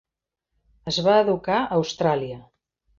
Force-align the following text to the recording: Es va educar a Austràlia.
Es 0.93 0.99
va 1.09 1.19
educar 1.27 1.57
a 1.61 1.71
Austràlia. 1.79 2.45